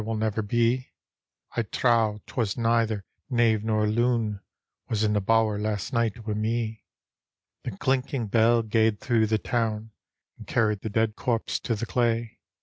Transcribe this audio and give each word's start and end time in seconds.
will 0.03 0.17
never 0.17 0.41
be: 0.41 0.89
I 1.55 1.61
trow 1.61 2.23
'twas 2.25 2.57
neither 2.57 3.05
knave 3.29 3.63
nor 3.63 3.85
loon 3.85 4.39
Was 4.89 5.03
in 5.03 5.13
the 5.13 5.21
bower 5.21 5.59
last 5.59 5.93
night 5.93 6.25
wi' 6.25 6.33
me." 6.33 6.85
The 7.63 7.77
clinking 7.77 8.25
bell 8.25 8.63
gaed 8.63 8.99
through 8.99 9.27
the 9.27 9.37
town. 9.37 9.91
And 10.39 10.47
carried 10.47 10.81
the 10.81 10.89
dead 10.89 11.15
corpse 11.15 11.59
to 11.59 11.75
the 11.75 11.85
clay. 11.85 12.39